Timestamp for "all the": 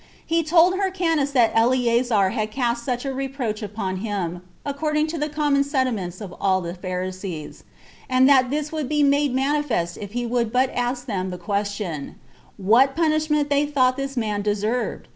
6.41-6.73